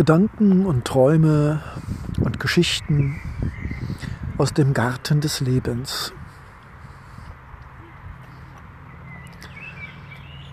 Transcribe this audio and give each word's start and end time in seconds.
Gedanken 0.00 0.64
und 0.64 0.86
Träume 0.86 1.60
und 2.20 2.40
Geschichten 2.40 3.20
aus 4.38 4.54
dem 4.54 4.72
Garten 4.72 5.20
des 5.20 5.40
Lebens. 5.40 6.14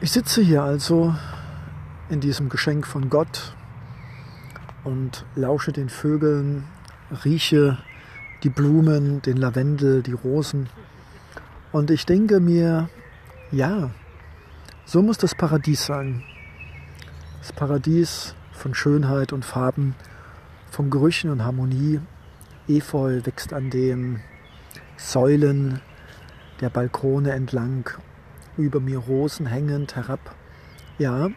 Ich 0.02 0.12
sitze 0.12 0.42
hier 0.42 0.64
also 0.64 1.16
in 2.10 2.20
diesem 2.20 2.50
Geschenk 2.50 2.86
von 2.86 3.10
Gott 3.10 3.56
und 4.84 5.24
lausche 5.36 5.72
den 5.72 5.88
Vögeln, 5.88 6.66
rieche 7.24 7.78
die 8.44 8.50
Blumen, 8.50 9.22
den 9.22 9.38
Lavendel, 9.38 10.04
die 10.04 10.12
Rosen. 10.12 10.68
Und 11.72 11.90
ich 11.90 12.06
denke 12.06 12.42
mir, 12.42 12.90
ja, 13.54 13.92
so 14.84 15.02
muss 15.02 15.18
das 15.18 15.36
Paradies 15.36 15.86
sein. 15.86 16.22
Das 17.40 17.54
Paradies 17.54 18.36
von 18.58 18.74
Schönheit 18.74 19.32
und 19.32 19.46
Farben, 19.46 19.96
von 20.70 20.90
Gerüchen 20.90 21.30
und 21.30 21.44
Harmonie. 21.44 22.02
Efeu 22.68 23.22
wächst 23.24 23.54
an 23.54 23.70
den 23.70 24.20
Säulen 24.98 25.80
der 26.60 26.70
Balkone 26.70 27.32
entlang, 27.32 27.90
über 28.58 28.80
mir 28.80 28.98
Rosen 28.98 29.46
hängend 29.46 29.96
herab. 29.96 30.36
Ja, 30.98 31.30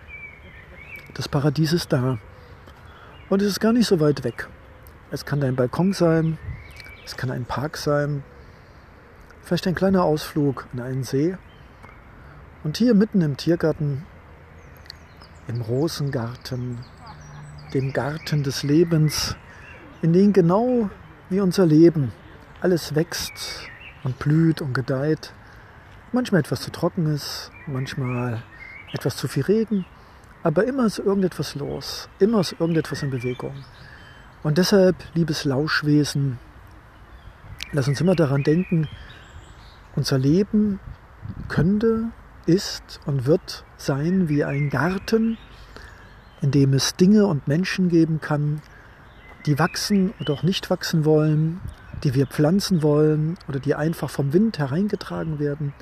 das 1.14 1.28
Paradies 1.28 1.72
ist 1.72 1.92
da. 1.92 2.18
Und 3.28 3.42
es 3.42 3.48
ist 3.48 3.60
gar 3.60 3.72
nicht 3.72 3.86
so 3.86 4.00
weit 4.00 4.24
weg. 4.24 4.48
Es 5.10 5.24
kann 5.24 5.40
dein 5.40 5.56
Balkon 5.56 5.92
sein, 5.92 6.38
es 7.04 7.16
kann 7.16 7.30
ein 7.30 7.44
Park 7.44 7.76
sein, 7.76 8.24
vielleicht 9.42 9.66
ein 9.66 9.74
kleiner 9.74 10.04
Ausflug 10.04 10.66
in 10.72 10.80
einen 10.80 11.04
See. 11.04 11.36
Und 12.64 12.76
hier 12.76 12.94
mitten 12.94 13.20
im 13.20 13.36
Tiergarten, 13.36 14.06
im 15.48 15.60
Rosengarten, 15.60 16.78
dem 17.74 17.92
Garten 17.92 18.42
des 18.42 18.62
Lebens, 18.62 19.36
in 20.02 20.12
dem 20.12 20.32
genau 20.32 20.90
wie 21.28 21.40
unser 21.40 21.66
Leben 21.66 22.12
alles 22.60 22.94
wächst 22.94 23.68
und 24.04 24.18
blüht 24.18 24.60
und 24.60 24.74
gedeiht, 24.74 25.32
manchmal 26.12 26.40
etwas 26.40 26.62
zu 26.62 26.70
trocken 26.70 27.06
ist, 27.06 27.50
manchmal 27.66 28.42
etwas 28.92 29.16
zu 29.16 29.28
viel 29.28 29.44
Regen, 29.44 29.86
aber 30.42 30.64
immer 30.64 30.86
ist 30.86 30.98
irgendetwas 30.98 31.54
los, 31.54 32.08
immer 32.18 32.40
ist 32.40 32.56
irgendetwas 32.58 33.02
in 33.02 33.10
Bewegung. 33.10 33.54
Und 34.42 34.58
deshalb, 34.58 34.96
liebes 35.14 35.44
Lauschwesen, 35.44 36.38
lass 37.72 37.88
uns 37.88 38.00
immer 38.00 38.14
daran 38.14 38.42
denken, 38.42 38.88
unser 39.96 40.18
Leben 40.18 40.80
könnte, 41.48 42.08
ist 42.46 43.00
und 43.06 43.26
wird 43.26 43.64
sein 43.76 44.28
wie 44.28 44.44
ein 44.44 44.70
Garten, 44.70 45.36
in 46.42 46.50
dem 46.50 46.72
es 46.72 46.96
Dinge 46.96 47.26
und 47.26 47.48
Menschen 47.48 47.88
geben 47.88 48.20
kann, 48.20 48.62
die 49.46 49.58
wachsen 49.58 50.12
oder 50.20 50.34
auch 50.34 50.42
nicht 50.42 50.70
wachsen 50.70 51.04
wollen, 51.04 51.60
die 52.02 52.14
wir 52.14 52.26
pflanzen 52.26 52.82
wollen 52.82 53.36
oder 53.48 53.58
die 53.58 53.74
einfach 53.74 54.10
vom 54.10 54.32
Wind 54.32 54.58
hereingetragen 54.58 55.38
werden. 55.38 55.72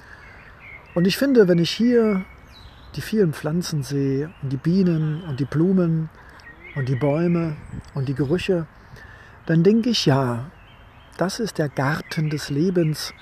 Und 0.95 1.07
ich 1.07 1.17
finde, 1.17 1.49
wenn 1.49 1.59
ich 1.59 1.71
hier 1.71 2.25
die 2.97 3.01
vielen 3.01 3.33
Pflanzen 3.33 3.83
sehe 3.83 4.31
und 4.43 4.53
die 4.53 4.57
Bienen 4.57 5.23
und 5.23 5.39
die 5.39 5.45
Blumen 5.45 6.09
und 6.75 6.89
die 6.89 6.97
Bäume 6.97 7.57
und 7.95 8.09
die 8.09 8.15
Gerüche, 8.15 8.67
dann 9.47 9.63
denke 9.63 9.91
ich, 9.91 10.07
ja, 10.07 10.51
das 11.17 11.41
ist 11.41 11.59
der 11.59 11.69
Garten 11.69 12.31
des 12.31 12.51
Lebens, 12.51 13.13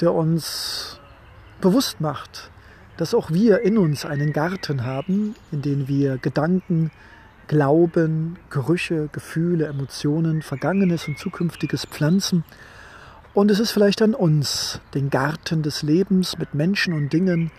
der 0.00 0.12
uns 0.12 1.00
bewusst 1.60 2.00
macht, 2.00 2.51
dass 3.02 3.14
auch 3.14 3.32
wir 3.32 3.62
in 3.62 3.78
uns 3.78 4.04
einen 4.04 4.32
Garten 4.32 4.84
haben, 4.84 5.34
in 5.50 5.60
dem 5.60 5.88
wir 5.88 6.18
Gedanken, 6.18 6.92
Glauben, 7.48 8.36
Gerüche, 8.48 9.08
Gefühle, 9.10 9.66
Emotionen, 9.66 10.40
Vergangenes 10.40 11.08
und 11.08 11.18
Zukünftiges 11.18 11.84
pflanzen. 11.84 12.44
Und 13.34 13.50
es 13.50 13.58
ist 13.58 13.72
vielleicht 13.72 14.02
an 14.02 14.14
uns, 14.14 14.80
den 14.94 15.10
Garten 15.10 15.64
des 15.64 15.82
Lebens 15.82 16.38
mit 16.38 16.54
Menschen 16.54 16.94
und 16.94 17.12
Dingen 17.12 17.50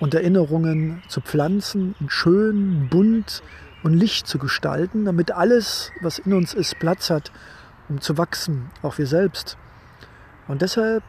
und 0.00 0.12
Erinnerungen 0.12 1.02
zu 1.08 1.22
pflanzen 1.22 1.94
und 1.98 2.12
schön, 2.12 2.90
bunt 2.90 3.42
und 3.84 3.94
Licht 3.94 4.26
zu 4.26 4.36
gestalten, 4.36 5.06
damit 5.06 5.30
alles, 5.30 5.92
was 6.02 6.18
in 6.18 6.34
uns 6.34 6.52
ist, 6.52 6.78
Platz 6.78 7.08
hat, 7.08 7.32
um 7.88 8.02
zu 8.02 8.18
wachsen, 8.18 8.70
auch 8.82 8.98
wir 8.98 9.06
selbst. 9.06 9.56
Und 10.46 10.60
deshalb, 10.60 11.04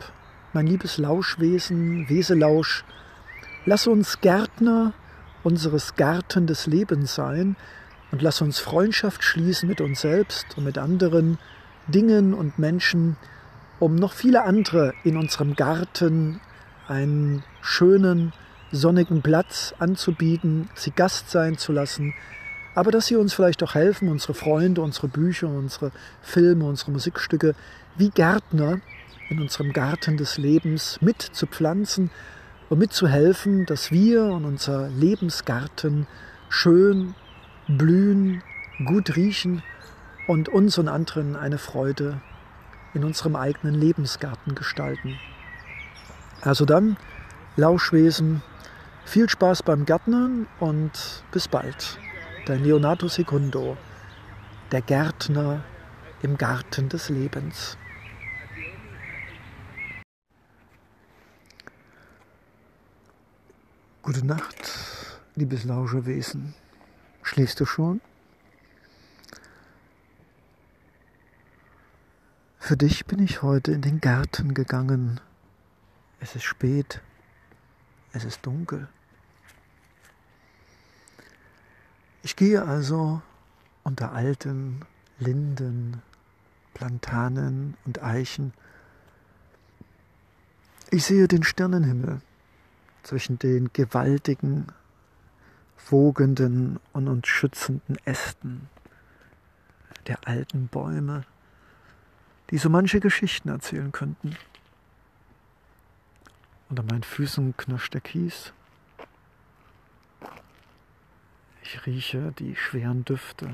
mein 0.54 0.66
liebes 0.66 0.98
Lauschwesen, 0.98 2.08
Weselausch, 2.08 2.86
lass 3.66 3.88
uns 3.88 4.22
Gärtner 4.22 4.94
unseres 5.44 5.96
Garten 5.96 6.48
des 6.48 6.68
Lebens 6.68 7.16
sein 7.16 7.56
und 8.12 8.22
lass 8.22 8.42
uns 8.42 8.60
Freundschaft 8.60 9.24
schließen 9.24 9.68
mit 9.68 9.82
uns 9.82 10.02
selbst 10.02 10.46
und 10.58 10.64
mit 10.64 10.78
anderen 10.78 11.38
Dingen 11.88 12.34
und 12.34 12.58
Menschen, 12.60 13.18
um 13.80 13.96
noch 13.96 14.14
viele 14.14 14.44
andere 14.44 14.94
in 15.04 15.18
unserem 15.18 15.56
Garten 15.56 16.40
einen 16.88 17.44
schönen, 17.62 18.34
sonnigen 18.72 19.22
Platz 19.22 19.74
anzubieten, 19.80 20.70
sie 20.76 20.92
Gast 20.92 21.30
sein 21.30 21.58
zu 21.58 21.72
lassen, 21.72 22.14
aber 22.74 22.92
dass 22.92 23.08
sie 23.08 23.16
uns 23.16 23.34
vielleicht 23.34 23.64
auch 23.64 23.74
helfen, 23.74 24.10
unsere 24.10 24.34
Freunde, 24.34 24.82
unsere 24.82 25.08
Bücher, 25.08 25.48
unsere 25.48 25.92
Filme, 26.22 26.66
unsere 26.66 26.92
Musikstücke 26.92 27.56
wie 27.96 28.10
Gärtner 28.10 28.80
in 29.30 29.42
unserem 29.42 29.72
Garten 29.74 30.18
des 30.18 30.38
Lebens 30.38 31.00
mit 31.02 31.22
zu 31.22 31.48
pflanzen 31.48 32.12
und 32.70 32.80
mitzuhelfen, 32.80 33.66
dass 33.66 33.92
wir 33.92 34.24
und 34.26 34.46
unser 34.46 34.90
Lebensgarten 34.90 36.08
schön 36.50 37.16
blühen, 37.68 38.44
gut 38.86 39.16
riechen 39.16 39.64
und 40.28 40.50
uns 40.50 40.78
und 40.78 40.88
anderen 40.88 41.36
eine 41.36 41.58
Freude 41.58 42.22
in 42.94 43.04
unserem 43.04 43.36
eigenen 43.36 43.76
Lebensgarten 43.76 44.56
gestalten. 44.56 45.18
Also 46.42 46.66
dann, 46.66 46.98
Lauschwesen, 47.56 48.42
viel 49.06 49.30
Spaß 49.30 49.64
beim 49.64 49.86
Gärtnern 49.86 50.48
und 50.60 51.24
bis 51.32 51.48
bald. 51.48 52.00
Dein 52.46 52.64
Leonardo 52.64 53.08
Secundo, 53.08 53.78
der 54.72 54.82
Gärtner 54.82 55.64
im 56.22 56.38
Garten 56.38 56.90
des 56.90 57.10
Lebens. 57.10 57.78
Gute 64.06 64.24
Nacht, 64.24 64.72
liebes 65.34 65.64
Lauschewesen. 65.64 66.54
Schläfst 67.24 67.60
du 67.60 67.66
schon? 67.66 68.02
Für 72.60 72.78
dich 72.78 73.08
bin 73.08 73.18
ich 73.18 73.42
heute 73.42 73.72
in 73.72 73.82
den 73.82 74.02
Garten 74.02 74.54
gegangen. 74.54 75.20
Es 76.20 76.36
ist 76.36 76.44
spät. 76.44 77.02
Es 78.14 78.26
ist 78.26 78.46
dunkel. 78.46 78.88
Ich 82.22 82.36
gehe 82.36 82.64
also 82.64 83.24
unter 83.84 84.12
alten 84.12 84.82
Linden, 85.18 86.04
Plantanen 86.76 87.76
und 87.86 88.04
Eichen. 88.04 88.54
Ich 90.92 91.06
sehe 91.06 91.28
den 91.28 91.42
Sternenhimmel 91.42 92.22
zwischen 93.06 93.38
den 93.38 93.72
gewaltigen, 93.72 94.68
wogenden 95.90 96.80
und 96.92 97.08
uns 97.08 97.28
schützenden 97.28 97.98
Ästen 98.04 98.68
der 100.08 100.28
alten 100.28 100.68
Bäume, 100.68 101.24
die 102.50 102.58
so 102.58 102.70
manche 102.70 103.00
Geschichten 103.00 103.50
erzählen 103.50 103.92
könnten. 103.92 104.36
Unter 106.70 106.84
meinen 106.84 107.04
Füßen 107.04 107.56
knirscht 107.58 107.94
der 107.94 108.02
Kies. 108.02 108.54
Ich 111.62 111.86
rieche 111.86 112.32
die 112.34 112.56
schweren 112.56 113.06
Düfte 113.06 113.52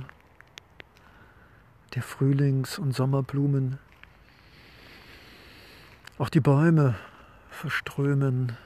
der 1.93 2.03
Frühlings- 2.03 2.79
und 2.79 2.93
Sommerblumen. 2.93 3.79
Auch 6.17 6.29
die 6.29 6.39
Bäume 6.39 6.95
verströmen 7.49 8.57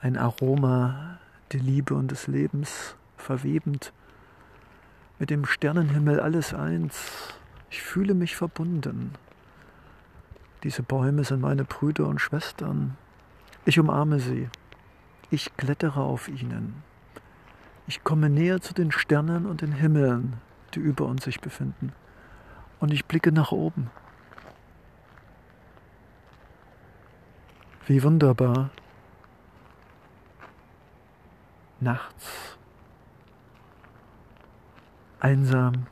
ein 0.00 0.16
Aroma 0.16 1.18
der 1.52 1.60
Liebe 1.60 1.94
und 1.94 2.10
des 2.10 2.26
Lebens, 2.26 2.96
verwebend 3.16 3.92
mit 5.18 5.30
dem 5.30 5.44
Sternenhimmel 5.44 6.20
alles 6.20 6.52
eins. 6.52 7.34
Ich 7.70 7.82
fühle 7.82 8.14
mich 8.14 8.36
verbunden. 8.36 9.12
Diese 10.62 10.82
Bäume 10.82 11.24
sind 11.24 11.40
meine 11.40 11.64
Brüder 11.64 12.06
und 12.06 12.20
Schwestern. 12.20 12.96
Ich 13.64 13.78
umarme 13.78 14.20
sie. 14.20 14.48
Ich 15.30 15.56
klettere 15.56 16.00
auf 16.00 16.28
ihnen. 16.28 16.82
Ich 17.86 18.04
komme 18.04 18.28
näher 18.28 18.60
zu 18.60 18.74
den 18.74 18.92
Sternen 18.92 19.46
und 19.46 19.60
den 19.60 19.72
Himmeln, 19.72 20.34
die 20.74 20.80
über 20.80 21.06
uns 21.06 21.24
sich 21.24 21.40
befinden. 21.40 21.92
Und 22.80 22.92
ich 22.92 23.06
blicke 23.06 23.32
nach 23.32 23.52
oben. 23.52 23.90
Wie 27.86 28.02
wunderbar. 28.02 28.70
Nachts 31.80 32.56
einsam. 35.20 35.86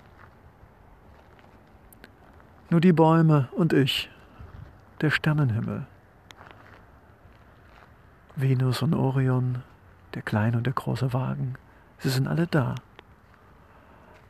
Nur 2.71 2.81
die 2.81 2.93
Bäume 2.93 3.49
und 3.53 3.73
ich, 3.73 4.11
der 5.01 5.11
Sternenhimmel. 5.11 5.87
Venus 8.37 8.83
und 8.83 8.95
Orion, 8.95 9.63
der 10.15 10.23
kleine 10.23 10.57
und 10.57 10.67
der 10.67 10.73
große 10.73 11.13
Wagen, 11.13 11.55
sie 11.99 12.11
sind 12.11 12.27
alle 12.29 12.47
da. 12.47 12.75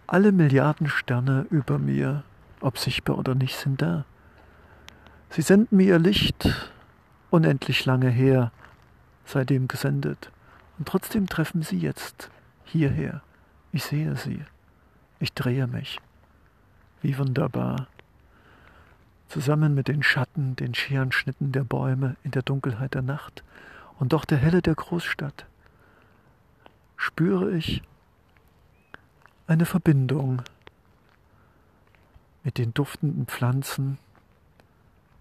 Alle 0.06 0.32
Milliarden 0.32 0.88
Sterne 0.88 1.46
über 1.50 1.78
mir, 1.78 2.22
ob 2.60 2.78
sichtbar 2.78 3.18
oder 3.18 3.34
nicht, 3.34 3.56
sind 3.56 3.80
da. 3.80 4.04
Sie 5.30 5.42
senden 5.42 5.76
mir 5.76 5.86
ihr 5.86 5.98
Licht, 5.98 6.48
unendlich 7.30 7.84
lange 7.84 8.08
her, 8.08 8.52
seitdem 9.24 9.68
gesendet. 9.68 10.30
Und 10.78 10.88
trotzdem 10.88 11.28
treffen 11.28 11.62
sie 11.62 11.78
jetzt 11.78 12.30
hierher. 12.64 13.22
Ich 13.72 13.84
sehe 13.84 14.16
sie. 14.16 14.44
Ich 15.20 15.32
drehe 15.32 15.66
mich. 15.66 16.00
Wie 17.02 17.16
wunderbar. 17.18 17.86
Zusammen 19.28 19.74
mit 19.74 19.88
den 19.88 20.02
Schatten, 20.02 20.56
den 20.56 20.74
Scherenschnitten 20.74 21.52
der 21.52 21.64
Bäume 21.64 22.16
in 22.22 22.30
der 22.30 22.42
Dunkelheit 22.42 22.94
der 22.94 23.02
Nacht 23.02 23.42
und 23.98 24.12
doch 24.12 24.24
der 24.24 24.38
Helle 24.38 24.62
der 24.62 24.74
Großstadt 24.74 25.46
spüre 26.96 27.52
ich 27.56 27.82
eine 29.46 29.66
Verbindung 29.66 30.42
mit 32.42 32.58
den 32.58 32.72
duftenden 32.74 33.26
Pflanzen, 33.26 33.98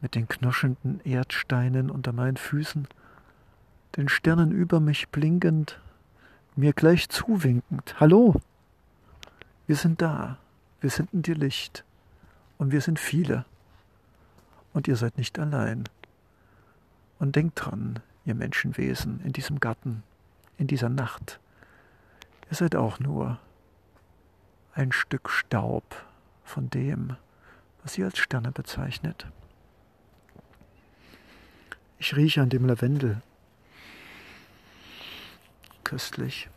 mit 0.01 0.15
den 0.15 0.27
knirschenden 0.27 1.01
Erdsteinen 1.01 1.89
unter 1.89 2.13
meinen 2.13 2.37
Füßen, 2.37 2.87
den 3.95 4.09
Sternen 4.09 4.51
über 4.51 4.79
mich 4.79 5.09
blinkend, 5.09 5.79
mir 6.55 6.73
gleich 6.73 7.09
zuwinkend. 7.09 7.95
Hallo, 7.99 8.41
wir 9.67 9.75
sind 9.75 10.01
da, 10.01 10.37
wir 10.81 10.89
sind 10.89 11.13
in 11.13 11.21
dir 11.21 11.35
Licht 11.35 11.83
und 12.57 12.71
wir 12.71 12.81
sind 12.81 12.99
viele 12.99 13.45
und 14.73 14.87
ihr 14.87 14.95
seid 14.95 15.17
nicht 15.17 15.37
allein. 15.37 15.83
Und 17.19 17.35
denkt 17.35 17.63
dran, 17.63 17.99
ihr 18.25 18.35
Menschenwesen 18.35 19.21
in 19.21 19.31
diesem 19.31 19.59
Garten, 19.59 20.03
in 20.57 20.67
dieser 20.67 20.89
Nacht, 20.89 21.39
ihr 22.49 22.55
seid 22.55 22.75
auch 22.75 22.99
nur 22.99 23.39
ein 24.73 24.91
Stück 24.91 25.29
Staub 25.29 25.83
von 26.43 26.69
dem, 26.69 27.15
was 27.83 27.97
ihr 27.97 28.05
als 28.05 28.17
Sterne 28.17 28.51
bezeichnet. 28.51 29.27
Ich 31.99 32.15
rieche 32.15 32.41
an 32.41 32.49
dem 32.49 32.65
Lavendel. 32.65 33.21
Köstlich. 35.83 36.49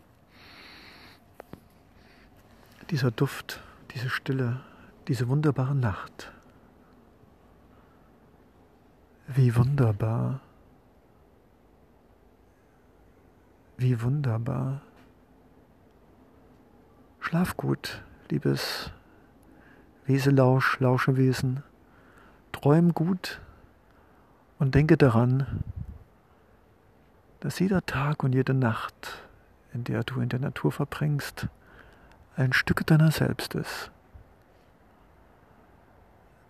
Dieser 2.91 3.11
Duft, 3.11 3.61
diese 3.93 4.09
Stille, 4.09 4.61
diese 5.09 5.29
wunderbare 5.29 5.75
Nacht. 5.75 6.33
Wie 9.27 9.57
wunderbar. 9.57 10.41
Wie 13.77 14.01
wunderbar. 14.01 14.81
Schlaf 17.21 17.57
gut, 17.57 18.03
liebes 18.31 18.93
Weselausch, 20.07 20.79
Lauschewesen. 20.79 21.65
Träum 22.53 22.95
gut 22.95 23.41
und 24.61 24.75
denke 24.77 24.97
daran, 24.97 25.65
dass 27.41 27.59
jeder 27.59 27.85
Tag 27.85 28.23
und 28.23 28.33
jede 28.33 28.55
Nacht, 28.55 29.23
in 29.73 29.85
der 29.85 30.05
du 30.05 30.21
in 30.21 30.29
der 30.29 30.41
Natur 30.41 30.73
verbringst, 30.73 31.49
ein 32.37 32.53
Stück 32.53 32.87
deiner 32.87 33.11
selbst 33.11 33.55
ist, 33.55 33.91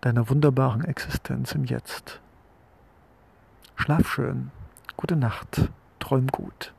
deiner 0.00 0.28
wunderbaren 0.28 0.84
Existenz 0.84 1.52
im 1.52 1.64
Jetzt. 1.64 2.20
Schlaf 3.76 4.08
schön, 4.08 4.50
gute 4.96 5.16
Nacht, 5.16 5.70
träum 5.98 6.28
gut. 6.28 6.72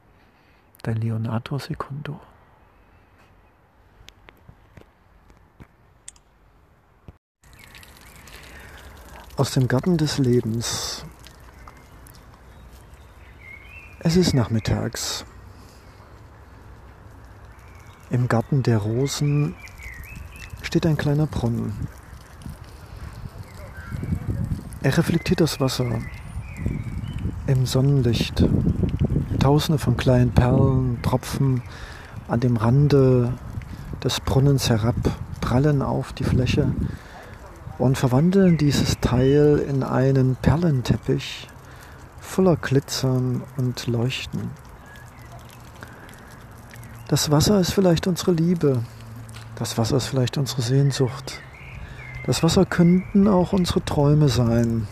Dein 0.83 0.97
Leonardo 0.97 1.59
Secundo. 1.59 2.19
Aus 9.35 9.51
dem 9.51 9.67
Garten 9.67 9.97
des 9.97 10.17
Lebens. 10.17 11.05
Es 14.07 14.15
ist 14.15 14.33
nachmittags. 14.33 15.25
Im 18.09 18.29
Garten 18.29 18.63
der 18.63 18.77
Rosen 18.77 19.53
steht 20.61 20.85
ein 20.85 20.95
kleiner 20.95 21.27
Brunnen. 21.27 21.73
Er 24.81 24.97
reflektiert 24.97 25.41
das 25.41 25.59
Wasser 25.59 25.99
im 27.47 27.65
Sonnenlicht. 27.65 28.45
Tausende 29.41 29.77
von 29.77 29.97
kleinen 29.97 30.31
Perlen, 30.31 31.01
Tropfen 31.01 31.61
an 32.29 32.39
dem 32.39 32.55
Rande 32.55 33.33
des 34.01 34.21
Brunnens 34.21 34.69
herab, 34.69 34.95
prallen 35.41 35.81
auf 35.81 36.13
die 36.13 36.23
Fläche 36.23 36.71
und 37.77 37.97
verwandeln 37.97 38.57
dieses 38.57 39.01
Teil 39.01 39.57
in 39.67 39.83
einen 39.83 40.37
Perlenteppich 40.37 41.49
voller 42.37 42.55
Glitzern 42.55 43.41
und 43.57 43.87
Leuchten. 43.87 44.51
Das 47.07 47.31
Wasser 47.31 47.59
ist 47.59 47.73
vielleicht 47.73 48.05
unsere 48.05 48.31
Liebe, 48.31 48.83
das 49.55 49.79
Wasser 49.79 49.97
ist 49.97 50.05
vielleicht 50.05 50.37
unsere 50.37 50.61
Sehnsucht, 50.61 51.41
das 52.27 52.43
Wasser 52.43 52.67
könnten 52.67 53.27
auch 53.27 53.53
unsere 53.53 53.83
Träume 53.83 54.29
sein, 54.29 54.87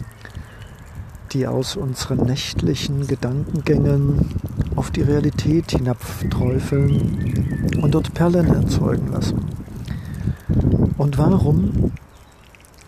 die 1.33 1.45
aus 1.45 1.75
unseren 1.75 2.25
nächtlichen 2.25 3.05
Gedankengängen 3.05 4.27
auf 4.75 4.89
die 4.89 5.03
Realität 5.03 5.69
hinabträufeln 5.69 7.77
und 7.79 7.93
dort 7.93 8.11
Perlen 8.15 8.47
erzeugen 8.47 9.11
lassen. 9.11 9.45
Und 10.97 11.19
warum 11.19 11.91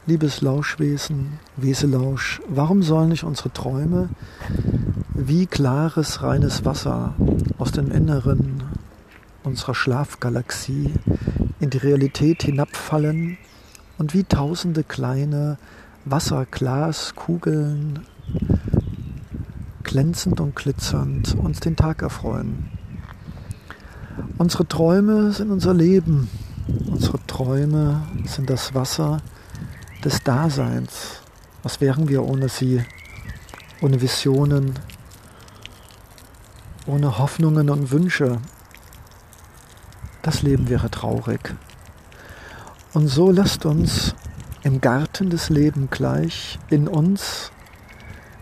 Liebes 0.08 0.40
Lauschwesen, 0.40 1.34
Weselausch, 1.58 2.42
warum 2.48 2.82
sollen 2.82 3.10
nicht 3.10 3.26
unsere 3.26 3.52
Träume 3.52 4.08
wie 5.14 5.48
klares, 5.48 6.24
reines 6.24 6.64
Wasser 6.64 7.14
aus 7.58 7.74
dem 7.74 7.92
Inneren 7.92 8.64
unserer 9.44 9.76
Schlafgalaxie 9.76 10.94
in 11.60 11.72
die 11.72 11.78
Realität 11.78 12.44
hinabfallen 12.44 13.38
und 13.98 14.14
wie 14.14 14.24
tausende 14.24 14.86
kleine 14.86 15.58
Wasserglaskugeln 16.06 18.06
glänzend 19.84 20.40
und 20.40 20.56
glitzernd 20.56 21.36
uns 21.36 21.60
den 21.60 21.76
Tag 21.76 22.02
erfreuen. 22.02 22.70
Unsere 24.38 24.66
Träume 24.66 25.34
sind 25.34 25.52
unser 25.52 25.74
Leben. 25.74 26.30
Unsere 26.86 27.20
Träume 27.28 28.04
sind 28.26 28.50
das 28.50 28.74
Wasser, 28.74 29.22
des 30.04 30.24
Daseins. 30.24 31.22
Was 31.64 31.82
wären 31.82 32.08
wir 32.08 32.24
ohne 32.24 32.50
sie? 32.50 32.84
Ohne 33.82 34.02
Visionen, 34.02 34.80
ohne 36.86 37.18
Hoffnungen 37.18 37.70
und 37.70 37.92
Wünsche. 37.92 38.40
Das 40.22 40.42
Leben 40.42 40.70
wäre 40.70 40.90
traurig. 40.90 41.56
Und 42.94 43.08
so 43.08 43.32
lasst 43.32 43.66
uns 43.66 44.16
im 44.64 44.82
Garten 44.82 45.30
des 45.30 45.50
Lebens 45.50 45.92
gleich 45.92 46.60
in 46.70 46.88
uns 46.88 47.52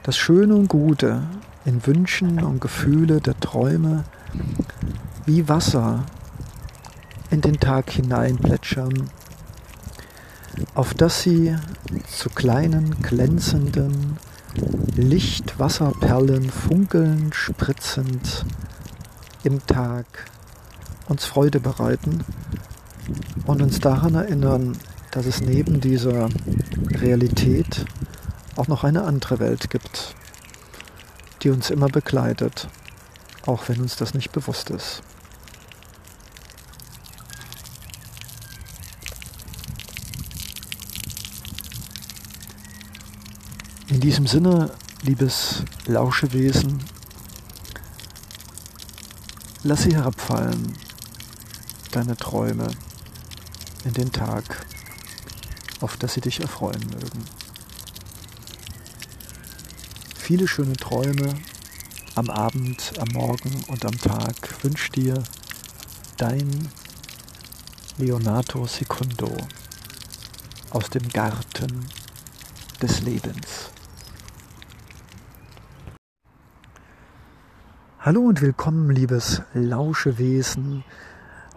das 0.04 0.18
Schöne 0.18 0.56
und 0.56 0.68
Gute, 0.68 1.24
in 1.66 1.86
Wünschen 1.86 2.44
und 2.44 2.62
Gefühle 2.62 3.22
der 3.22 3.40
Träume 3.40 4.04
wie 5.26 5.50
Wasser 5.50 6.06
in 7.32 7.42
den 7.42 7.60
Tag 7.60 7.90
hinein 7.90 8.38
plätschern 8.38 9.10
auf 10.74 10.94
dass 10.94 11.22
sie 11.22 11.56
zu 12.08 12.30
kleinen, 12.30 13.02
glänzenden 13.02 14.18
Lichtwasserperlen 14.96 16.50
funkeln, 16.50 17.32
spritzend 17.34 18.46
im 19.44 19.66
Tag 19.68 20.06
uns 21.08 21.26
Freude 21.26 21.60
bereiten 21.60 22.24
und 23.46 23.62
uns 23.62 23.80
daran 23.80 24.16
erinnern, 24.16 24.78
dass 25.12 25.26
es 25.26 25.42
neben 25.42 25.82
dieser 25.82 26.30
Realität 26.90 27.86
auch 28.56 28.68
noch 28.68 28.84
eine 28.84 29.04
andere 29.04 29.40
Welt 29.40 29.70
gibt, 29.70 30.16
die 31.44 31.50
uns 31.50 31.70
immer 31.70 31.88
begleitet, 31.88 32.68
auch 33.46 33.68
wenn 33.70 33.82
uns 33.82 33.96
das 33.96 34.14
nicht 34.14 34.32
bewusst 34.32 34.70
ist. 34.70 35.04
In 43.88 44.00
diesem 44.00 44.26
Sinne, 44.28 44.72
liebes 45.04 45.64
Lauschewesen, 45.86 46.84
lass 49.64 49.84
sie 49.84 49.96
herabfallen, 49.96 50.74
deine 51.92 52.18
Träume. 52.18 52.68
in 53.86 53.94
den 53.94 54.12
Tag, 54.12 54.66
auf 55.80 55.96
das 55.98 56.16
sie 56.16 56.22
dich 56.22 56.42
erfreuen 56.42 56.84
mögen. 56.88 57.24
Viele 60.18 60.48
schöne 60.48 60.74
Träume 60.74 61.36
am 62.16 62.30
Abend, 62.30 62.94
am 63.00 63.10
Morgen 63.10 63.64
und 63.68 63.86
am 63.86 63.98
Tag 64.00 64.64
wünscht 64.64 64.96
dir 64.96 65.22
dein 66.18 66.70
Leonardo 67.98 68.66
Secundo 68.66 69.38
aus 70.72 70.90
dem 70.90 71.08
Garten 71.10 71.86
des 72.82 73.02
Lebens. 73.02 73.75
Hallo 78.06 78.22
und 78.22 78.44
willkommen, 78.44 78.92
liebes 78.92 79.42
Lauschewesen. 79.56 80.84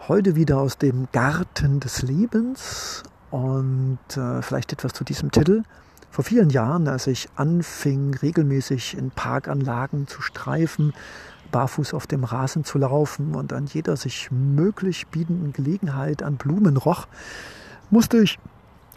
Heute 0.07 0.35
wieder 0.35 0.57
aus 0.57 0.79
dem 0.79 1.07
Garten 1.11 1.79
des 1.79 2.01
Lebens 2.01 3.03
und 3.29 3.99
äh, 4.15 4.41
vielleicht 4.41 4.73
etwas 4.73 4.93
zu 4.93 5.03
diesem 5.03 5.29
Titel. 5.29 5.61
Vor 6.09 6.23
vielen 6.23 6.49
Jahren, 6.49 6.87
als 6.87 7.05
ich 7.05 7.29
anfing, 7.35 8.15
regelmäßig 8.15 8.97
in 8.97 9.11
Parkanlagen 9.11 10.07
zu 10.07 10.23
streifen, 10.23 10.93
barfuß 11.51 11.93
auf 11.93 12.07
dem 12.07 12.23
Rasen 12.23 12.63
zu 12.63 12.79
laufen 12.79 13.35
und 13.35 13.53
an 13.53 13.67
jeder 13.67 13.95
sich 13.95 14.31
möglich 14.31 15.05
bietenden 15.05 15.53
Gelegenheit 15.53 16.23
an 16.23 16.37
Blumen 16.37 16.77
roch, 16.77 17.05
musste 17.91 18.17
ich 18.17 18.39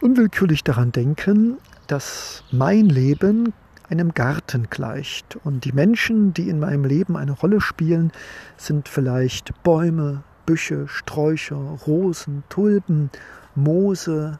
unwillkürlich 0.00 0.64
daran 0.64 0.90
denken, 0.90 1.58
dass 1.86 2.44
mein 2.50 2.86
Leben 2.86 3.52
einem 3.92 4.14
Garten 4.14 4.68
gleicht. 4.70 5.36
Und 5.44 5.64
die 5.64 5.72
Menschen, 5.72 6.34
die 6.34 6.48
in 6.48 6.58
meinem 6.58 6.84
Leben 6.84 7.16
eine 7.16 7.32
Rolle 7.32 7.60
spielen, 7.60 8.10
sind 8.56 8.88
vielleicht 8.88 9.62
Bäume, 9.62 10.24
Büsche, 10.46 10.88
Sträucher, 10.88 11.78
Rosen, 11.86 12.42
Tulpen, 12.48 13.10
Moose, 13.54 14.38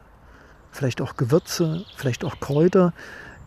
vielleicht 0.71 1.01
auch 1.01 1.15
Gewürze, 1.15 1.85
vielleicht 1.95 2.25
auch 2.25 2.39
Kräuter, 2.39 2.93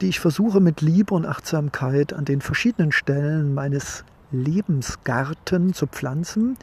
die 0.01 0.09
ich 0.09 0.21
versuche 0.21 0.61
mit 0.61 0.81
Liebe 0.81 1.15
und 1.15 1.27
Achtsamkeit 1.27 2.13
an 2.13 2.25
den 2.25 2.41
verschiedenen 2.41 2.93
Stellen 2.93 3.53
meines 3.53 4.05
Lebensgarten 4.31 5.75
zu 5.75 5.87
pflanzen, 5.87 6.57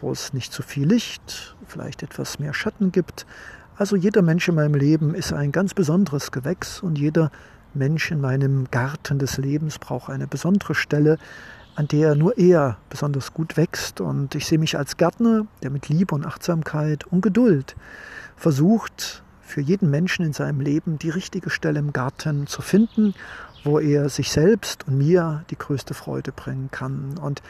wo 0.00 0.10
es 0.10 0.32
nicht 0.32 0.52
zu 0.52 0.62
viel 0.62 0.86
Licht, 0.86 1.56
vielleicht 1.66 2.02
etwas 2.02 2.38
mehr 2.38 2.54
Schatten 2.54 2.92
gibt. 2.92 3.26
Also 3.76 3.94
jeder 3.94 4.22
Mensch 4.22 4.48
in 4.48 4.56
meinem 4.56 4.74
Leben 4.74 5.14
ist 5.14 5.32
ein 5.32 5.52
ganz 5.52 5.72
besonderes 5.72 6.32
Gewächs 6.32 6.80
und 6.80 6.98
jeder 6.98 7.30
Mensch 7.78 8.10
in 8.10 8.20
meinem 8.20 8.70
Garten 8.70 9.18
des 9.18 9.38
Lebens 9.38 9.78
braucht 9.78 10.10
eine 10.10 10.26
besondere 10.26 10.74
Stelle, 10.74 11.18
an 11.76 11.86
der 11.86 12.16
nur 12.16 12.36
er 12.36 12.76
besonders 12.90 13.32
gut 13.32 13.56
wächst. 13.56 14.00
Und 14.00 14.34
ich 14.34 14.46
sehe 14.46 14.58
mich 14.58 14.76
als 14.76 14.96
Gärtner, 14.96 15.46
der 15.62 15.70
mit 15.70 15.88
Liebe 15.88 16.14
und 16.14 16.26
Achtsamkeit 16.26 17.06
und 17.06 17.20
Geduld 17.20 17.76
versucht, 18.36 19.22
für 19.40 19.60
jeden 19.60 19.90
Menschen 19.90 20.26
in 20.26 20.32
seinem 20.32 20.60
Leben 20.60 20.98
die 20.98 21.08
richtige 21.08 21.48
Stelle 21.50 21.78
im 21.78 21.92
Garten 21.92 22.46
zu 22.46 22.60
finden, 22.60 23.14
wo 23.64 23.78
er 23.78 24.08
sich 24.08 24.30
selbst 24.30 24.86
und 24.86 24.98
mir 24.98 25.44
die 25.50 25.56
größte 25.56 25.94
Freude 25.94 26.32
bringen 26.32 26.68
kann. 26.70 27.16
Und 27.18 27.42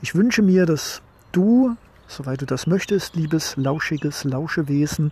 ich 0.00 0.14
wünsche 0.14 0.42
mir, 0.42 0.64
dass 0.64 1.02
du, 1.32 1.76
soweit 2.06 2.40
du 2.40 2.46
das 2.46 2.66
möchtest, 2.66 3.16
liebes, 3.16 3.56
lauschiges 3.56 4.24
Lauschewesen, 4.24 5.10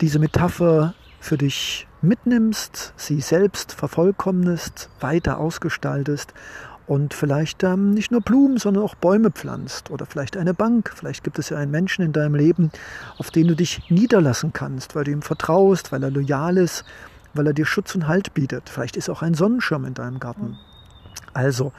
diese 0.00 0.18
Metapher 0.18 0.94
für 1.20 1.36
dich 1.36 1.86
mitnimmst, 2.06 2.94
sie 2.96 3.20
selbst 3.20 3.72
vervollkommnest, 3.72 4.88
weiter 5.00 5.38
ausgestaltest 5.38 6.32
und 6.86 7.14
vielleicht 7.14 7.64
ähm, 7.64 7.90
nicht 7.90 8.12
nur 8.12 8.20
Blumen, 8.20 8.58
sondern 8.58 8.84
auch 8.84 8.94
Bäume 8.94 9.30
pflanzt 9.30 9.90
oder 9.90 10.06
vielleicht 10.06 10.36
eine 10.36 10.54
Bank. 10.54 10.92
Vielleicht 10.94 11.24
gibt 11.24 11.38
es 11.38 11.48
ja 11.48 11.58
einen 11.58 11.70
Menschen 11.70 12.04
in 12.04 12.12
deinem 12.12 12.36
Leben, 12.36 12.70
auf 13.18 13.30
den 13.30 13.48
du 13.48 13.56
dich 13.56 13.90
niederlassen 13.90 14.52
kannst, 14.52 14.94
weil 14.94 15.04
du 15.04 15.10
ihm 15.10 15.22
vertraust, 15.22 15.90
weil 15.90 16.02
er 16.02 16.10
loyal 16.10 16.56
ist, 16.56 16.84
weil 17.34 17.48
er 17.48 17.52
dir 17.52 17.66
Schutz 17.66 17.94
und 17.94 18.06
Halt 18.06 18.34
bietet. 18.34 18.68
Vielleicht 18.68 18.96
ist 18.96 19.10
auch 19.10 19.22
ein 19.22 19.34
Sonnenschirm 19.34 19.84
in 19.84 19.94
deinem 19.94 20.20
Garten. 20.20 20.56
Also, 21.34 21.72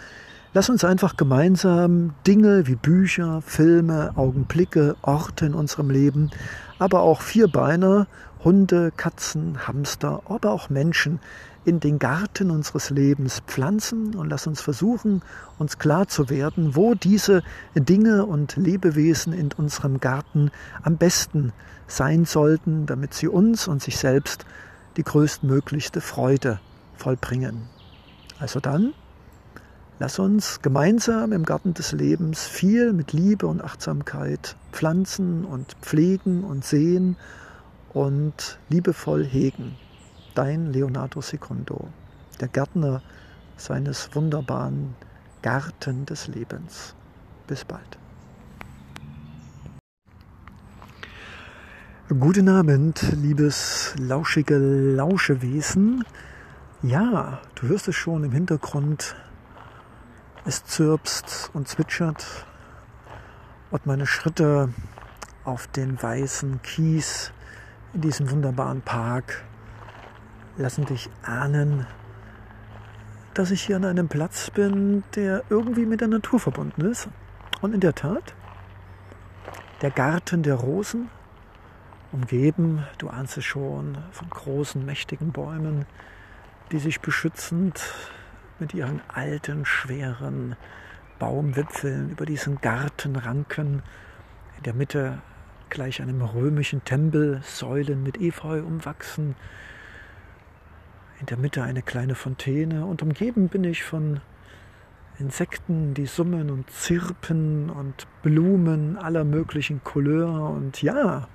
lass 0.53 0.69
uns 0.69 0.84
einfach 0.84 1.15
gemeinsam 1.15 2.13
Dinge 2.27 2.67
wie 2.67 2.75
Bücher, 2.75 3.41
Filme, 3.41 4.12
Augenblicke, 4.15 4.98
Orte 5.01 5.46
in 5.46 5.53
unserem 5.53 5.89
Leben, 5.89 6.31
aber 6.79 7.01
auch 7.01 7.22
Vierbeiner 7.22 8.07
Hunde, 8.44 8.91
Katzen, 8.96 9.67
Hamster, 9.67 10.22
aber 10.27 10.51
auch 10.51 10.70
Menschen 10.70 11.20
in 11.65 11.82
den 11.82 12.00
Garten 12.00 12.50
unseres 12.50 12.91
Lebens 12.91 13.41
pflanzen 13.46 14.15
und 14.15 14.29
lass 14.29 14.48
uns 14.48 14.62
versuchen, 14.62 15.22
uns 15.60 15.77
klar 15.77 16.08
zu 16.08 16.29
werden, 16.29 16.77
wo 16.77 16.94
diese 16.94 17.44
Dinge 17.75 18.25
und 18.25 18.56
Lebewesen 18.56 19.34
in 19.34 19.50
unserem 19.51 20.00
Garten 20.00 20.51
am 20.82 20.96
besten 20.96 21.51
sein 21.88 22.24
sollten, 22.24 22.86
damit 22.86 23.13
sie 23.13 23.27
uns 23.27 23.67
und 23.67 23.82
sich 23.82 23.98
selbst 23.98 24.46
die 24.96 25.03
größtmöglichste 25.03 26.00
Freude 26.00 26.62
vollbringen. 26.96 27.63
Also 28.39 28.62
dann, 28.62 28.94
lass 30.00 30.20
uns 30.20 30.62
gemeinsam 30.62 31.34
im 31.34 31.44
Garten 31.44 31.74
des 31.74 31.91
Lebens 31.91 32.46
viel 32.46 32.94
mit 32.94 33.12
Liebe 33.12 33.46
und 33.46 33.62
Achtsamkeit 33.62 34.56
pflanzen 34.72 35.44
und 35.44 35.75
pflegen 35.82 36.46
und 36.46 36.63
sehen 36.63 37.17
und 37.98 38.60
liebevoll 38.70 39.25
hegen. 39.25 39.75
Dein 40.36 40.72
Leonardo 40.72 41.20
Secundo, 41.20 41.88
der 42.39 42.48
Gärtner 42.48 43.01
seines 43.56 44.13
wunderbaren 44.13 44.96
Garten 45.42 46.06
des 46.06 46.27
Lebens. 46.27 46.94
Bis 47.48 47.66
bald. 47.66 47.98
Guten 52.08 52.50
Abend, 52.50 53.01
liebes 53.13 53.96
lauschige 53.98 54.58
Lauschewesen. 54.58 56.06
Ja, 56.84 57.42
du 57.56 57.68
hörst 57.68 57.88
es 57.88 57.96
schon 57.96 58.24
im 58.24 58.32
Hintergrund. 58.32 59.16
Es 60.46 60.63
zirpst 60.66 61.50
und 61.54 61.68
zwitschert 61.68 62.46
und 63.72 63.88
meine 63.88 64.06
Schritte 64.06 64.70
auf 65.44 65.66
den 65.66 66.01
weißen 66.01 66.62
Kies 66.62 67.32
in 67.94 68.01
diesem 68.01 68.29
wunderbaren 68.29 68.82
Park 68.82 69.44
lassen 70.58 70.86
dich 70.86 71.10
ahnen, 71.24 71.86
dass 73.34 73.51
ich 73.51 73.62
hier 73.62 73.75
an 73.75 73.86
einem 73.86 74.08
Platz 74.08 74.50
bin, 74.50 75.03
der 75.15 75.44
irgendwie 75.50 75.86
mit 75.86 76.01
der 76.01 76.08
Natur 76.08 76.39
verbunden 76.39 76.82
ist. 76.82 77.08
Und 77.62 77.74
in 77.74 77.79
der 77.79 77.94
Tat, 77.94 78.34
der 79.82 79.91
Garten 79.91 80.44
der 80.44 80.56
Rosen, 80.56 81.10
umgeben, 82.12 82.84
du 82.98 83.10
ahnst 83.10 83.38
es 83.38 83.46
schon, 83.46 83.98
von 84.12 84.29
großen, 84.29 84.86
mächtigen 84.86 85.32
Bäumen, 85.32 85.86
die 86.72 86.79
sich 86.79 87.01
beschützend 87.01 87.82
mit 88.60 88.74
ihren 88.74 89.01
alten, 89.08 89.65
schweren 89.65 90.56
Baumwipfeln 91.20 92.10
über 92.10 92.25
diesen 92.25 92.60
Garten 92.62 93.15
ranken. 93.15 93.84
In 94.58 94.63
der 94.63 94.74
Mitte 94.74 95.20
gleich 95.70 96.02
einem 96.02 96.22
römischen 96.22 96.84
Tempel, 96.84 97.42
Säulen 97.44 98.04
mit 98.04 98.20
Efeu 98.20 98.62
umwachsen. 98.62 99.36
In 101.20 101.26
der 101.26 101.38
Mitte 101.38 101.64
eine 101.64 101.82
kleine 101.82 102.16
Fontäne 102.16 102.86
und 102.86 103.02
umgeben 103.02 103.50
bin 103.50 103.64
ich 103.64 103.84
von 103.84 104.22
Insekten, 105.20 105.94
die 105.94 106.06
summen 106.06 106.52
und 106.52 106.70
zirpen 106.70 107.70
und 107.70 108.08
Blumen 108.22 108.98
aller 108.98 109.24
möglichen 109.24 109.84
Couleur 109.84 110.52
und 110.52 110.82
ja, 110.84 111.28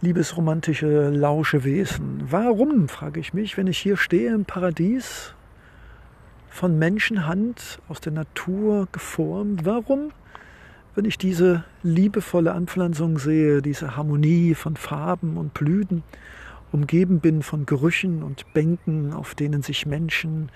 liebes 0.00 0.36
romantische 0.36 1.10
Lauschewesen, 1.10 2.24
warum, 2.30 2.88
frage 2.88 3.20
ich 3.20 3.34
mich, 3.34 3.56
wenn 3.56 3.66
ich 3.66 3.78
hier 3.78 3.96
stehe 3.96 4.34
im 4.34 4.44
Paradies, 4.44 5.34
von 6.48 6.78
Menschenhand 6.78 7.80
aus 7.88 8.00
der 8.00 8.12
Natur 8.12 8.88
geformt, 8.92 9.64
warum 9.64 10.12
wenn 10.94 11.04
ich 11.04 11.16
diese 11.16 11.64
liebevolle 11.82 12.52
Anpflanzung 12.52 13.18
sehe, 13.18 13.62
diese 13.62 13.96
Harmonie 13.96 14.54
von 14.54 14.76
Farben 14.76 15.36
und 15.36 15.54
Blüten, 15.54 16.02
umgeben 16.70 17.20
bin 17.20 17.42
von 17.42 17.66
Gerüchen 17.66 18.22
und 18.22 18.52
Bänken, 18.52 19.12
auf 19.12 19.34
denen 19.34 19.62
sich 19.62 19.86
Menschen 19.86 20.50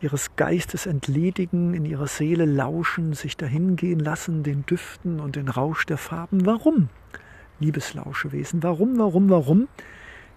ihres 0.00 0.34
Geistes 0.36 0.86
entledigen, 0.86 1.74
in 1.74 1.84
ihrer 1.84 2.06
Seele 2.06 2.46
lauschen, 2.46 3.12
sich 3.12 3.36
dahingehen 3.36 4.00
lassen, 4.00 4.42
den 4.42 4.64
Düften 4.66 5.20
und 5.20 5.36
den 5.36 5.48
Rausch 5.48 5.84
der 5.84 5.98
Farben. 5.98 6.46
Warum, 6.46 6.88
liebes 7.58 7.94
Lauschewesen? 7.94 8.62
Warum, 8.62 8.98
warum, 8.98 9.28
warum 9.30 9.68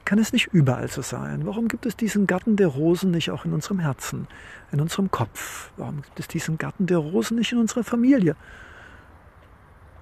kann 0.06 0.20
es 0.20 0.34
nicht 0.34 0.48
überall 0.48 0.90
so 0.90 1.02
sein? 1.02 1.46
Warum 1.46 1.70
gibt 1.70 1.86
es 1.86 1.96
diesen 1.96 2.28
Garten 2.28 2.58
der 2.58 2.68
Rosen 2.68 3.12
nicht 3.12 3.32
auch 3.32 3.46
in 3.46 3.54
unserem 3.54 3.80
Herzen, 3.80 4.28
in 4.72 4.82
unserem 4.82 5.12
Kopf? 5.12 5.72
Warum 5.78 6.02
gibt 6.02 6.20
es 6.20 6.28
diesen 6.28 6.58
Garten 6.58 6.88
der 6.88 6.98
Rosen 6.98 7.38
nicht 7.38 7.54
in 7.54 7.58
unserer 7.60 7.86
Familie? 7.86 8.36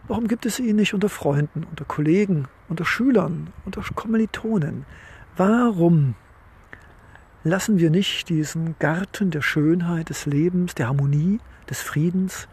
Warum 0.07 0.27
gibt 0.27 0.45
es 0.45 0.59
ihn 0.59 0.75
nicht 0.75 0.93
unter 0.93 1.09
Freunden, 1.09 1.65
unter 1.69 1.85
Kollegen, 1.85 2.47
unter 2.69 2.85
Schülern, 2.85 3.47
unter 3.65 3.81
Kommilitonen? 3.95 4.85
Warum 5.37 6.15
lassen 7.43 7.79
wir 7.79 7.89
nicht 7.89 8.29
diesen 8.29 8.75
Garten 8.79 9.31
der 9.31 9.41
Schönheit 9.41 10.09
des 10.09 10.25
Lebens, 10.25 10.75
der 10.75 10.87
Harmonie, 10.87 11.39
des 11.69 11.81
Friedens, 11.81 12.47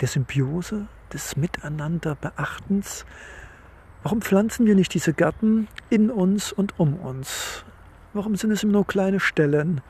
der 0.00 0.08
Symbiose, 0.08 0.88
des 1.12 1.36
Miteinanderbeachtens, 1.36 3.06
Warum 4.06 4.22
pflanzen 4.22 4.66
wir 4.66 4.76
nicht 4.76 4.94
diese 4.94 5.12
Gärten 5.12 5.66
in 5.90 6.12
uns 6.12 6.52
und 6.52 6.78
um 6.78 6.94
uns? 6.94 7.64
Warum 8.12 8.36
sind 8.36 8.52
es 8.52 8.62
immer 8.62 8.74
nur 8.74 8.86
kleine 8.86 9.18
Stellen, 9.18 9.80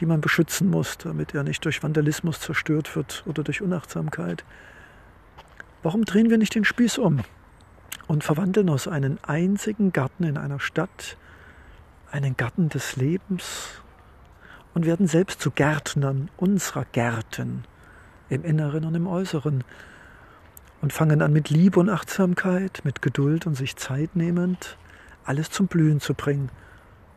die 0.00 0.06
man 0.06 0.22
beschützen 0.22 0.70
muss, 0.70 0.96
damit 0.96 1.34
er 1.34 1.42
nicht 1.42 1.62
durch 1.62 1.82
Vandalismus 1.82 2.40
zerstört 2.40 2.96
wird 2.96 3.22
oder 3.26 3.42
durch 3.42 3.60
Unachtsamkeit? 3.60 4.46
Warum 5.84 6.06
drehen 6.06 6.30
wir 6.30 6.38
nicht 6.38 6.54
den 6.54 6.64
Spieß 6.64 6.96
um 6.96 7.20
und 8.06 8.24
verwandeln 8.24 8.70
aus 8.70 8.88
einem 8.88 9.18
einzigen 9.22 9.92
Garten 9.92 10.24
in 10.24 10.38
einer 10.38 10.58
Stadt 10.58 11.18
einen 12.10 12.38
Garten 12.38 12.70
des 12.70 12.96
Lebens 12.96 13.82
und 14.72 14.86
werden 14.86 15.06
selbst 15.06 15.42
zu 15.42 15.50
Gärtnern 15.50 16.30
unserer 16.38 16.86
Gärten 16.86 17.64
im 18.30 18.44
Inneren 18.44 18.86
und 18.86 18.94
im 18.94 19.06
Äußeren 19.06 19.62
und 20.80 20.94
fangen 20.94 21.20
an 21.20 21.34
mit 21.34 21.50
Liebe 21.50 21.78
und 21.78 21.90
Achtsamkeit, 21.90 22.80
mit 22.84 23.02
Geduld 23.02 23.46
und 23.46 23.54
sich 23.54 23.76
Zeit 23.76 24.16
nehmend, 24.16 24.78
alles 25.26 25.50
zum 25.50 25.66
Blühen 25.66 26.00
zu 26.00 26.14
bringen. 26.14 26.48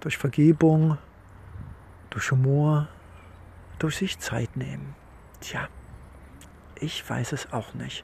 Durch 0.02 0.18
Vergebung, 0.18 0.98
durch 2.10 2.32
Humor, 2.32 2.90
durch 3.80 3.96
sich 3.96 4.20
Zeit 4.20 4.58
nehmen. 4.58 4.94
Tja, 5.40 5.70
ich 6.82 7.10
weiß 7.10 7.32
es 7.32 7.54
auch 7.54 7.74
nicht. 7.74 8.04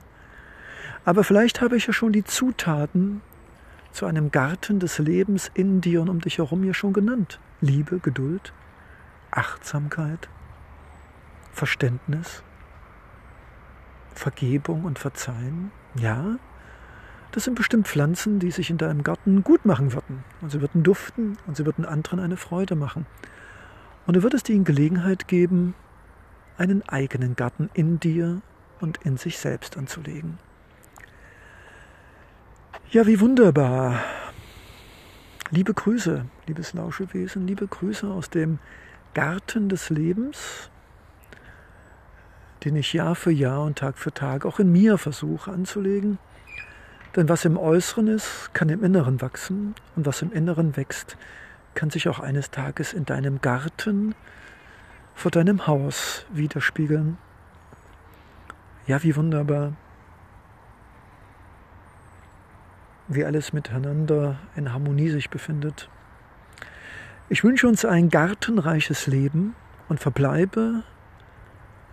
Aber 1.05 1.24
vielleicht 1.24 1.62
habe 1.62 1.75
ich 1.75 1.88
ja 1.88 1.93
schon 1.93 2.13
die 2.13 2.24
Zutaten 2.24 3.22
zu 3.91 4.05
einem 4.05 4.31
Garten 4.31 4.79
des 4.79 5.00
Lebens 5.00 5.51
in 5.53 5.81
dir 5.81 6.01
und 6.01 6.10
um 6.10 6.22
dich 6.22 6.38
herum 6.38 6.63
hier 6.63 6.74
schon 6.74 6.93
genannt. 6.93 7.39
Liebe, 7.62 8.00
Geduld, 8.00 8.53
Achtsamkeit, 9.31 10.29
Verständnis, 11.51 12.43
Vergebung 14.13 14.86
und 14.86 14.98
Verzeihen. 14.98 15.72
Ja, 15.95 16.38
das 17.31 17.43
sind 17.43 17.55
bestimmt 17.55 17.88
Pflanzen, 17.88 18.39
die 18.39 18.51
sich 18.51 18.69
in 18.69 18.77
deinem 18.77 19.03
Garten 19.03 19.43
gut 19.43 19.65
machen 19.65 19.93
würden. 19.93 20.24
Und 20.41 20.51
sie 20.51 20.62
würden 20.62 20.83
duften 20.83 21.38
und 21.48 21.57
sie 21.57 21.65
würden 21.65 21.86
anderen 21.86 22.19
eine 22.19 22.38
Freude 22.38 22.75
machen. 22.75 23.05
Und 24.05 24.15
du 24.15 24.24
würdest 24.24 24.50
ihnen 24.50 24.65
Gelegenheit 24.65 25.27
geben, 25.27 25.74
einen 26.57 26.88
eigenen 26.88 27.36
Garten 27.36 27.69
in 27.74 28.00
dir 28.00 28.41
und 28.79 28.98
in 29.03 29.17
sich 29.17 29.38
selbst 29.38 29.77
anzulegen. 29.77 30.38
Ja, 32.93 33.07
wie 33.07 33.19
wunderbar. 33.19 34.03
Liebe 35.50 35.73
Grüße, 35.73 36.25
liebes 36.45 36.75
Lauschewesen, 36.75 37.47
liebe 37.47 37.65
Grüße 37.65 38.07
aus 38.07 38.29
dem 38.29 38.59
Garten 39.15 39.67
des 39.67 39.89
Lebens, 39.89 40.69
den 42.63 42.75
ich 42.75 42.93
Jahr 42.93 43.15
für 43.15 43.31
Jahr 43.31 43.63
und 43.63 43.79
Tag 43.79 43.97
für 43.97 44.13
Tag 44.13 44.45
auch 44.45 44.59
in 44.59 44.71
mir 44.71 45.00
versuche 45.00 45.51
anzulegen. 45.51 46.19
Denn 47.15 47.29
was 47.29 47.45
im 47.45 47.57
Äußeren 47.57 48.09
ist, 48.09 48.53
kann 48.53 48.69
im 48.69 48.83
Inneren 48.83 49.21
wachsen 49.21 49.73
und 49.95 50.05
was 50.05 50.21
im 50.21 50.31
Inneren 50.31 50.77
wächst, 50.77 51.17
kann 51.73 51.89
sich 51.89 52.07
auch 52.07 52.19
eines 52.19 52.51
Tages 52.51 52.93
in 52.93 53.07
deinem 53.07 53.41
Garten 53.41 54.13
vor 55.15 55.31
deinem 55.31 55.65
Haus 55.65 56.27
widerspiegeln. 56.31 57.17
Ja, 58.85 59.01
wie 59.01 59.15
wunderbar 59.15 59.73
wie 63.07 63.25
alles 63.25 63.53
miteinander 63.53 64.38
in 64.55 64.72
Harmonie 64.72 65.10
sich 65.10 65.29
befindet. 65.29 65.89
Ich 67.29 67.43
wünsche 67.43 67.67
uns 67.67 67.86
ein 67.86 68.10
gartenreiches 68.10 69.07
Leben 69.07 69.55
und 69.89 70.00
verbleibe 70.00 70.83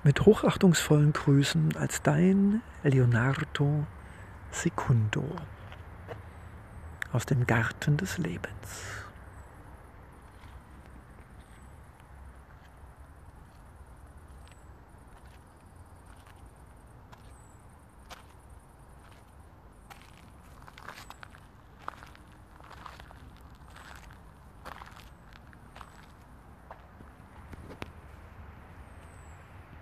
mit 0.03 0.25
hochachtungsvollen 0.25 1.13
Grüßen 1.13 1.77
als 1.77 2.03
dein 2.03 2.63
Leonardo 2.83 3.87
Secundo 4.51 5.25
aus 7.13 7.27
dem 7.27 7.47
Garten 7.47 7.97
des 7.97 8.19
Lebens. 8.19 9.10